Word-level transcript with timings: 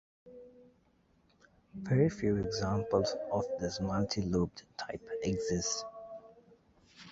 Very 1.75 2.09
few 2.09 2.37
examples 2.37 3.13
of 3.31 3.45
this 3.59 3.77
multilobed 3.77 4.63
type 4.75 5.07
exist. 5.21 5.85